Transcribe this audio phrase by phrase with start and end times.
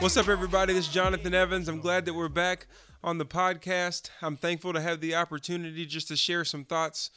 [0.00, 0.72] What's up, everybody?
[0.72, 1.68] This is Jonathan Evans.
[1.68, 2.66] I'm glad that we're back
[3.04, 4.10] on the podcast.
[4.22, 7.12] I'm thankful to have the opportunity just to share some thoughts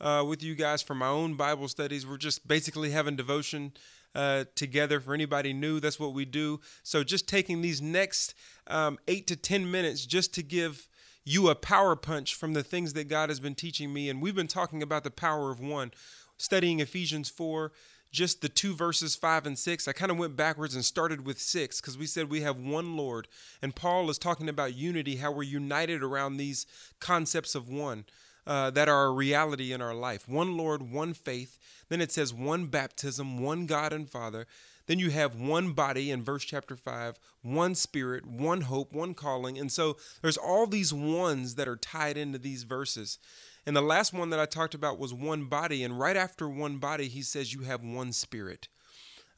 [0.00, 2.06] uh, with you guys from my own Bible studies.
[2.06, 3.72] We're just basically having devotion
[4.16, 4.98] uh, together.
[4.98, 6.60] For anybody new, that's what we do.
[6.82, 8.34] So, just taking these next
[8.66, 10.88] um, eight to 10 minutes just to give
[11.24, 14.08] you a power punch from the things that God has been teaching me.
[14.08, 15.92] And we've been talking about the power of one,
[16.38, 17.72] studying Ephesians 4
[18.12, 19.86] just the two verses five and six.
[19.86, 22.96] I kind of went backwards and started with six because we said we have one
[22.96, 23.28] Lord.
[23.60, 26.66] And Paul is talking about unity, how we're united around these
[26.98, 28.06] concepts of one
[28.46, 31.58] uh, that are a reality in our life one Lord, one faith.
[31.88, 34.46] Then it says one baptism, one God and Father.
[34.86, 39.58] Then you have one body in verse chapter 5, one spirit, one hope, one calling.
[39.58, 43.18] And so there's all these ones that are tied into these verses.
[43.66, 45.82] And the last one that I talked about was one body.
[45.82, 48.68] And right after one body, he says you have one spirit,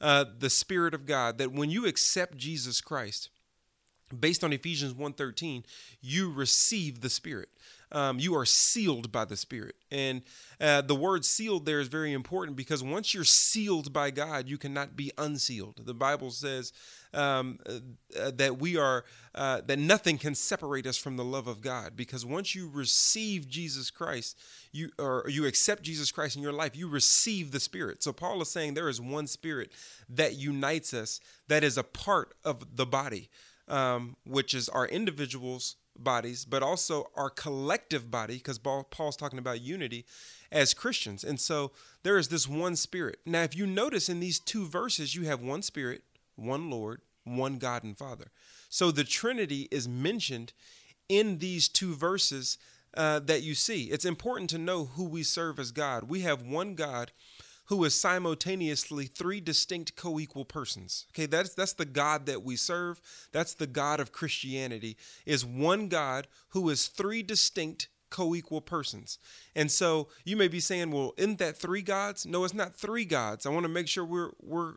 [0.03, 1.39] uh, the Spirit of God.
[1.39, 3.31] That when you accept Jesus Christ,
[4.19, 5.65] based on Ephesians 1:13,
[6.01, 7.49] you receive the Spirit.
[7.91, 10.21] Um, you are sealed by the Spirit, and
[10.61, 14.59] uh, the word "sealed" there is very important because once you're sealed by God, you
[14.59, 15.81] cannot be unsealed.
[15.87, 16.75] The Bible says
[17.15, 21.63] um, uh, that we are uh, that nothing can separate us from the love of
[21.63, 24.39] God because once you receive Jesus Christ,
[24.71, 28.03] you or you accept Jesus Christ in your life, you receive the Spirit.
[28.03, 29.73] So Paul is saying there is one Spirit
[30.11, 33.31] that unites us, that is a part of the body
[33.69, 39.61] um, which is our individuals' bodies, but also our collective body, because Paul's talking about
[39.61, 40.05] unity
[40.51, 41.25] as Christians.
[41.25, 43.19] And so there is this one spirit.
[43.27, 46.03] Now, if you notice in these two verses, you have one spirit,
[46.37, 48.31] one Lord, one God and Father.
[48.69, 50.53] So the Trinity is mentioned
[51.09, 52.59] in these two verses
[52.97, 53.85] uh, that you see.
[53.85, 56.05] It's important to know who we serve as God.
[56.05, 57.13] We have one God
[57.69, 61.07] who is simultaneously three distinct co-equal persons.
[61.13, 63.01] Okay, that's that's the God that we serve.
[63.33, 64.97] That's the God of Christianity
[65.27, 69.19] is one God who is three distinct co-equal persons.
[69.55, 72.25] And so you may be saying, well, isn't that three gods?
[72.25, 73.45] No, it's not three gods.
[73.45, 74.75] I want to make sure we're we're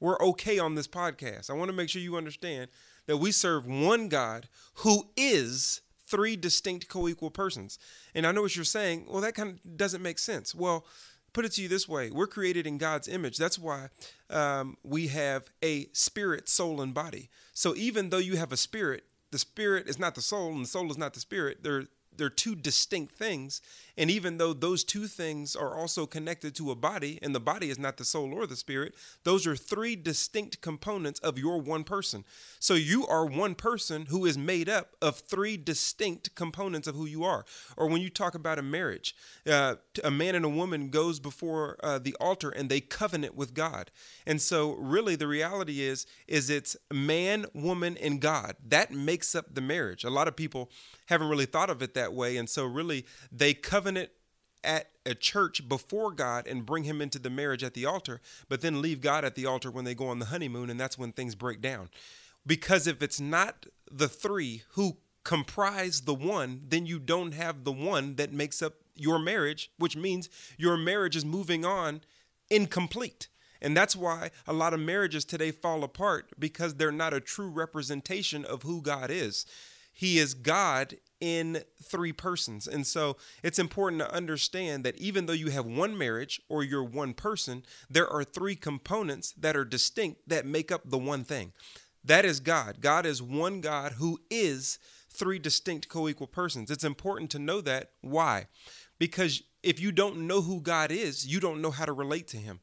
[0.00, 1.48] we're okay on this podcast.
[1.48, 2.70] I want to make sure you understand
[3.06, 7.78] that we serve one God who is three distinct co-equal persons.
[8.14, 10.54] And I know what you're saying, well that kind of doesn't make sense.
[10.54, 10.84] Well,
[11.32, 13.36] put it to you this way we're created in god's image.
[13.36, 13.88] That's why
[14.30, 17.30] um, we have a spirit soul and body.
[17.52, 20.68] So even though you have a spirit the spirit is not the soul and the
[20.68, 21.86] soul is not the spirit they're
[22.16, 23.60] they're two distinct things.
[23.96, 27.68] And even though those two things are also connected to a body, and the body
[27.68, 31.84] is not the soul or the spirit, those are three distinct components of your one
[31.84, 32.24] person.
[32.58, 37.04] So you are one person who is made up of three distinct components of who
[37.04, 37.44] you are.
[37.76, 39.14] Or when you talk about a marriage,
[39.46, 43.52] uh, a man and a woman goes before uh, the altar and they covenant with
[43.52, 43.90] God.
[44.26, 48.56] And so really the reality is, is it's man, woman, and God.
[48.66, 50.04] That makes up the marriage.
[50.04, 50.70] A lot of people
[51.06, 52.36] haven't really thought of it that way.
[52.36, 54.10] And so, really, they covenant
[54.64, 58.60] at a church before God and bring him into the marriage at the altar, but
[58.60, 60.70] then leave God at the altar when they go on the honeymoon.
[60.70, 61.88] And that's when things break down.
[62.46, 67.72] Because if it's not the three who comprise the one, then you don't have the
[67.72, 72.00] one that makes up your marriage, which means your marriage is moving on
[72.50, 73.28] incomplete.
[73.60, 77.48] And that's why a lot of marriages today fall apart because they're not a true
[77.48, 79.46] representation of who God is.
[79.92, 82.66] He is God in three persons.
[82.66, 86.82] And so it's important to understand that even though you have one marriage or you're
[86.82, 91.52] one person, there are three components that are distinct that make up the one thing.
[92.04, 92.80] That is God.
[92.80, 96.72] God is one God who is three distinct co equal persons.
[96.72, 97.92] It's important to know that.
[98.00, 98.48] Why?
[98.98, 102.36] Because if you don't know who God is, you don't know how to relate to
[102.36, 102.58] Him.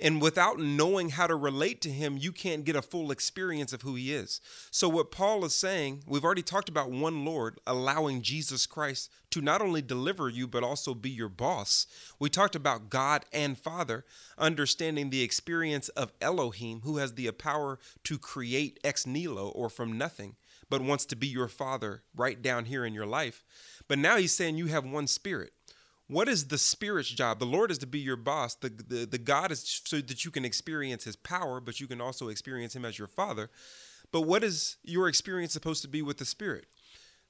[0.00, 3.82] And without knowing how to relate to him, you can't get a full experience of
[3.82, 4.40] who he is.
[4.70, 9.42] So, what Paul is saying, we've already talked about one Lord allowing Jesus Christ to
[9.42, 11.86] not only deliver you, but also be your boss.
[12.18, 14.04] We talked about God and Father,
[14.38, 19.98] understanding the experience of Elohim, who has the power to create ex nihilo or from
[19.98, 20.36] nothing,
[20.70, 23.44] but wants to be your Father right down here in your life.
[23.86, 25.52] But now he's saying you have one spirit
[26.10, 27.38] what is the spirit's job?
[27.38, 28.56] The lord is to be your boss.
[28.56, 32.00] The, the, the god is so that you can experience his power but you can
[32.00, 33.48] also experience him as your father.
[34.12, 36.66] But what is your experience supposed to be with the spirit?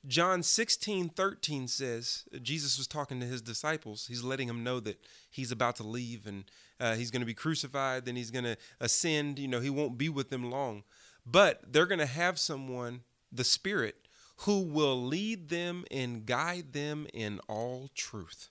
[0.06, 4.06] John 16 13 says jesus was talking to his disciples.
[4.06, 4.98] He's letting them know that
[5.30, 6.44] he's about to leave and
[6.80, 9.38] uh, he's going to be crucified then he's going to ascend.
[9.38, 10.84] You know he won't be with them long.
[11.26, 17.06] But they're going to have someone the spirit who will lead them and guide them
[17.12, 18.48] in all truth.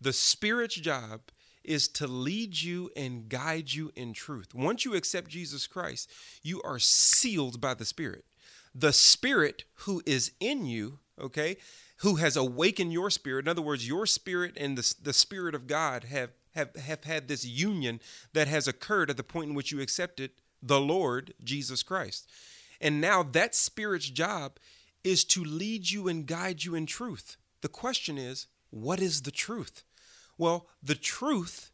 [0.00, 1.20] The Spirit's job
[1.64, 4.54] is to lead you and guide you in truth.
[4.54, 6.10] Once you accept Jesus Christ,
[6.42, 8.24] you are sealed by the Spirit.
[8.74, 11.56] The Spirit who is in you, okay,
[11.98, 13.44] who has awakened your spirit.
[13.44, 17.28] In other words, your spirit and the, the Spirit of God have, have, have had
[17.28, 18.00] this union
[18.32, 20.30] that has occurred at the point in which you accepted
[20.62, 22.28] the Lord Jesus Christ.
[22.80, 24.58] And now that Spirit's job
[25.02, 27.36] is to lead you and guide you in truth.
[27.62, 29.82] The question is, what is the truth?
[30.38, 31.72] Well, the truth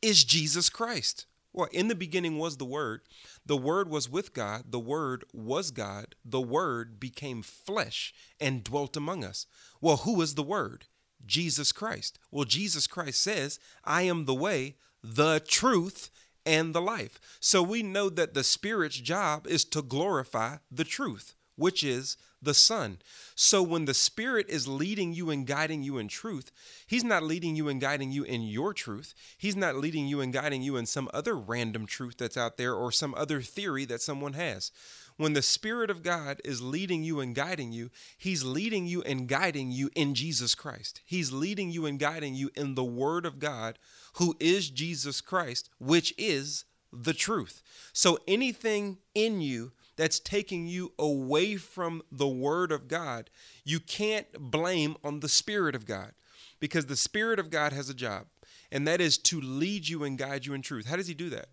[0.00, 1.26] is Jesus Christ.
[1.52, 3.02] Well, in the beginning was the Word.
[3.44, 4.64] The Word was with God.
[4.70, 6.14] The Word was God.
[6.24, 9.46] The Word became flesh and dwelt among us.
[9.80, 10.86] Well, who is the Word?
[11.26, 12.18] Jesus Christ.
[12.30, 16.10] Well, Jesus Christ says, I am the way, the truth,
[16.44, 17.20] and the life.
[17.38, 22.54] So we know that the Spirit's job is to glorify the truth, which is the
[22.54, 22.98] Son.
[23.34, 26.50] So when the Spirit is leading you and guiding you in truth,
[26.86, 29.14] He's not leading you and guiding you in your truth.
[29.38, 32.74] He's not leading you and guiding you in some other random truth that's out there
[32.74, 34.72] or some other theory that someone has.
[35.16, 39.28] When the Spirit of God is leading you and guiding you, He's leading you and
[39.28, 41.00] guiding you in Jesus Christ.
[41.04, 43.78] He's leading you and guiding you in the Word of God,
[44.14, 47.62] who is Jesus Christ, which is the truth.
[47.92, 53.30] So anything in you that's taking you away from the Word of God,
[53.64, 56.12] you can't blame on the Spirit of God
[56.60, 58.26] because the Spirit of God has a job,
[58.70, 60.86] and that is to lead you and guide you in truth.
[60.86, 61.48] How does He do that?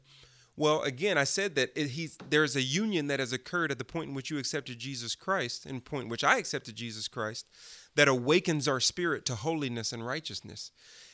[0.55, 4.09] Well, again, I said that it, there's a union that has occurred at the point
[4.09, 7.47] in which you accepted Jesus Christ, and point in which I accepted Jesus Christ,
[7.95, 10.71] that awakens our spirit to holiness and righteousness.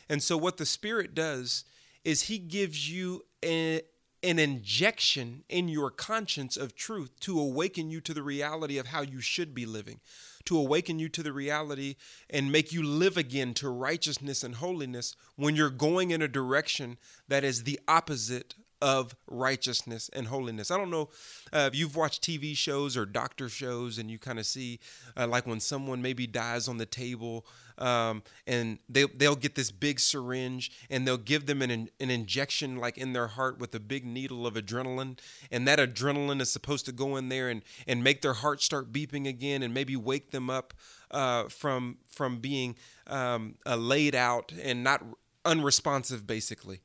[0.09, 1.63] And so, what the Spirit does
[2.03, 3.81] is He gives you a,
[4.25, 9.01] an injection in your conscience of truth to awaken you to the reality of how
[9.01, 9.99] you should be living,
[10.45, 11.95] to awaken you to the reality
[12.29, 16.97] and make you live again to righteousness and holiness when you're going in a direction
[17.27, 20.69] that is the opposite of righteousness and holiness.
[20.69, 21.09] I don't know
[21.51, 24.79] uh, if you've watched TV shows or doctor shows and you kind of see,
[25.17, 27.47] uh, like when someone maybe dies on the table
[27.79, 32.77] um, and they, they'll get this big syringe and they'll give them an, an injection
[32.77, 35.17] like in their heart with a big needle of adrenaline.
[35.49, 38.91] And that adrenaline is supposed to go in there and, and make their heart start
[38.91, 40.75] beeping again and maybe wake them up
[41.09, 42.75] uh, from, from being
[43.07, 45.01] um, uh, laid out and not
[45.43, 46.81] unresponsive, basically.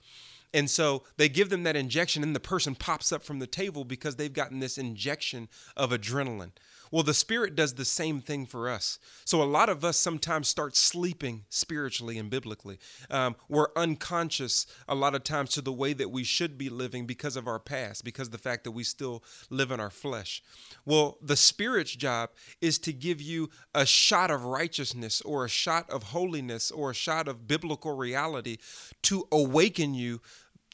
[0.53, 3.85] And so they give them that injection, and the person pops up from the table
[3.85, 6.53] because they've gotten this injection of adrenaline.
[6.91, 8.99] Well, the Spirit does the same thing for us.
[9.25, 12.79] So a lot of us sometimes start sleeping spiritually and biblically.
[13.11, 17.07] Um, we're unconscious a lot of times to the way that we should be living
[17.07, 20.43] because of our past, because of the fact that we still live in our flesh.
[20.85, 25.89] Well, the Spirit's job is to give you a shot of righteousness or a shot
[25.91, 28.59] of holiness or a shot of biblical reality
[29.03, 30.21] to awaken you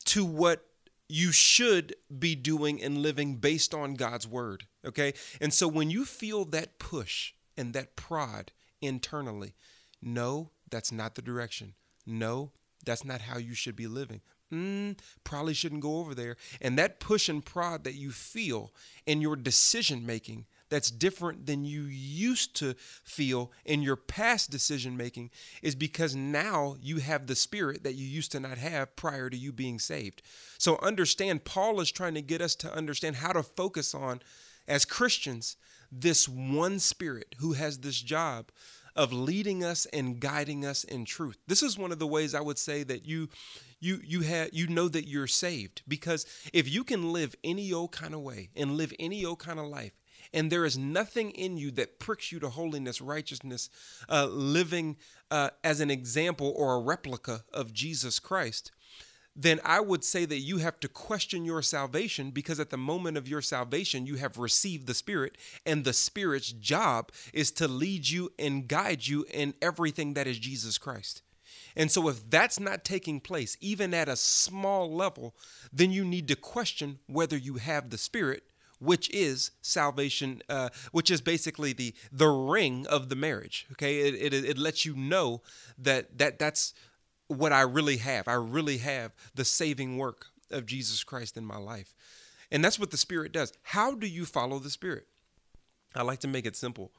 [0.07, 0.65] to what
[1.09, 4.65] you should be doing and living based on God's word.
[4.85, 5.15] Okay.
[5.41, 9.55] And so when you feel that push and that prod internally,
[10.03, 11.75] no, that's not the direction.
[12.07, 12.53] No,
[12.85, 14.21] that's not how you should be living.
[14.53, 16.37] Mm, probably shouldn't go over there.
[16.61, 18.73] And that push and prod that you feel
[19.07, 22.75] in your decision making that's different than you used to
[23.05, 25.31] feel in your past decision making
[25.63, 29.37] is because now you have the spirit that you used to not have prior to
[29.37, 30.23] you being saved.
[30.59, 34.21] So understand, Paul is trying to get us to understand how to focus on,
[34.67, 35.57] as Christians,
[35.93, 38.51] this one spirit who has this job
[38.97, 41.37] of leading us and guiding us in truth.
[41.47, 43.29] This is one of the ways I would say that you
[43.79, 47.93] you you have you know that you're saved because if you can live any old
[47.93, 49.93] kind of way and live any old kind of life
[50.33, 53.71] and there is nothing in you that pricks you to holiness, righteousness,
[54.09, 54.97] uh, living
[55.31, 58.71] uh, as an example or a replica of Jesus Christ,
[59.37, 63.19] then I would say that you have to question your salvation because at the moment
[63.19, 68.09] of your salvation, you have received the Spirit, and the Spirit's job is to lead
[68.09, 71.23] you and guide you in everything that is Jesus Christ.
[71.77, 75.35] And so, if that's not taking place, even at a small level,
[75.71, 78.45] then you need to question whether you have the Spirit
[78.79, 83.67] which is salvation, uh, which is basically the the ring of the marriage.
[83.73, 85.43] Okay, it, it, it lets you know
[85.79, 86.75] that that that's
[87.29, 88.29] what I really have.
[88.29, 91.95] I really have the saving work of Jesus Christ in my life,
[92.51, 93.53] and that's what the Spirit does.
[93.63, 95.07] How do you follow the Spirit?
[95.95, 96.93] I like to make it simple.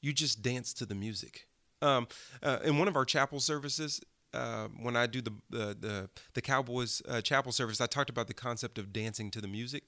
[0.00, 1.46] You just dance to the music.
[1.80, 2.06] Um,
[2.42, 4.00] uh, in one of our chapel services,
[4.34, 8.34] uh, when I do the the the, Cowboys uh, chapel service, I talked about the
[8.34, 9.84] concept of dancing to the music,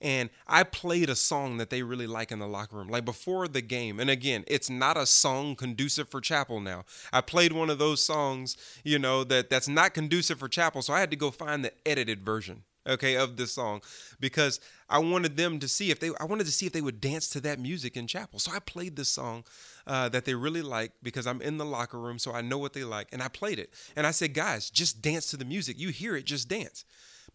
[0.00, 3.48] and I played a song that they really like in the locker room, like before
[3.48, 3.98] the game.
[3.98, 6.84] And again, it's not a song conducive for chapel now.
[7.12, 10.92] I played one of those songs, you know, that that's not conducive for chapel, so
[10.92, 13.80] I had to go find the edited version okay of this song
[14.20, 17.00] because i wanted them to see if they i wanted to see if they would
[17.00, 19.44] dance to that music in chapel so i played this song
[19.86, 22.72] uh, that they really like because i'm in the locker room so i know what
[22.72, 25.78] they like and i played it and i said guys just dance to the music
[25.78, 26.84] you hear it just dance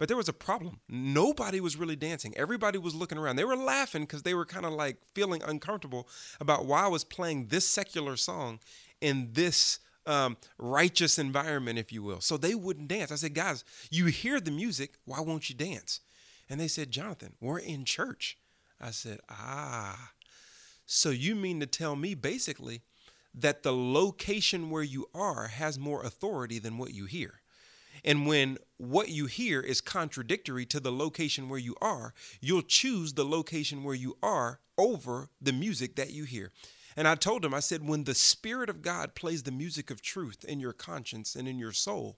[0.02, 0.80] but there was a problem.
[0.90, 2.34] Nobody was really dancing.
[2.36, 3.36] Everybody was looking around.
[3.36, 6.08] They were laughing because they were kind of like feeling uncomfortable
[6.40, 8.60] about why I was playing this secular song
[9.00, 12.22] in this um, righteous environment, if you will.
[12.22, 13.12] So they wouldn't dance.
[13.12, 14.94] I said, guys, you hear the music.
[15.06, 16.00] Why won't you dance?
[16.50, 18.38] And they said, Jonathan, we're in church.
[18.80, 20.12] I said, ah.
[20.86, 22.82] So you mean to tell me basically
[23.34, 27.42] that the location where you are has more authority than what you hear?
[28.04, 33.14] And when what you hear is contradictory to the location where you are, you'll choose
[33.14, 36.52] the location where you are over the music that you hear.
[36.96, 40.02] And I told him, I said, when the Spirit of God plays the music of
[40.02, 42.18] truth in your conscience and in your soul,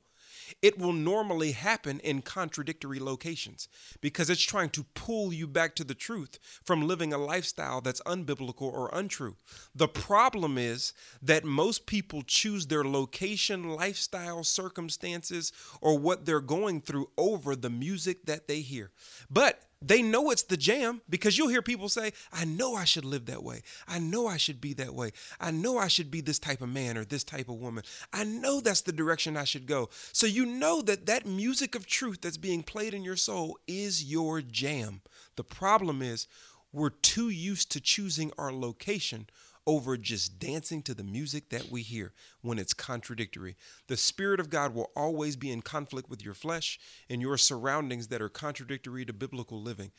[0.62, 3.68] it will normally happen in contradictory locations
[4.01, 8.01] because it's trying to pull you back to the truth from living a lifestyle that's
[8.01, 9.36] unbiblical or untrue.
[9.75, 15.51] The problem is that most people choose their location, lifestyle, circumstances,
[15.82, 18.92] or what they're going through over the music that they hear.
[19.30, 23.04] But they know it's the jam because you'll hear people say, I know I should
[23.04, 23.62] live that way.
[23.88, 25.12] I know I should be that way.
[25.40, 27.84] I know I should be this type of man or this type of woman.
[28.13, 29.90] I know that's the direction I should go.
[30.13, 34.06] So you know that that music of truth that's being played in your soul is
[34.06, 35.02] your jam.
[35.36, 36.28] The problem is
[36.72, 39.28] we're too used to choosing our location
[39.65, 43.55] over just dancing to the music that we hear when it's contradictory.
[43.88, 46.79] The Spirit of God will always be in conflict with your flesh
[47.10, 49.91] and your surroundings that are contradictory to biblical living.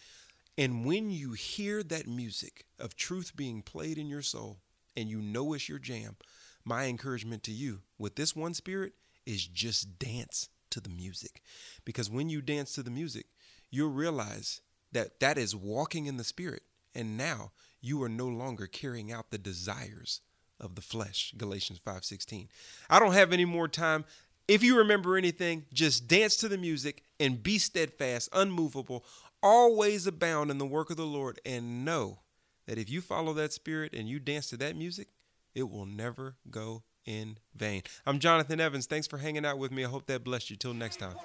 [0.57, 4.59] And when you hear that music of truth being played in your soul
[4.97, 6.17] and you know it's your jam,
[6.65, 8.93] my encouragement to you with this one spirit
[9.27, 11.43] is just dance to the music.
[11.85, 13.27] Because when you dance to the music,
[13.71, 14.61] you'll realize
[14.93, 16.63] that that is walking in the spirit.
[16.95, 17.53] And now
[17.85, 20.21] you are no longer carrying out the desires
[20.59, 22.49] of the flesh galatians 5:16
[22.89, 24.05] i don't have any more time.
[24.47, 29.05] If you remember anything just dance to the music and be steadfast unmovable
[29.43, 32.21] always abound in the work of the lord and know
[32.67, 35.09] that if you follow that spirit and you dance to that music
[35.55, 37.83] it will never go in vain.
[38.07, 38.87] I'm jonathan evans.
[38.87, 39.85] Thanks for hanging out with me.
[39.85, 40.57] I hope that blessed you.
[40.57, 41.17] Till next time.